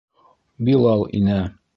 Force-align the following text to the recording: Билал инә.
Билал 0.69 1.05
инә. 1.19 1.39